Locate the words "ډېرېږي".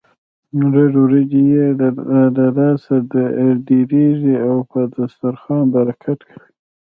3.67-4.35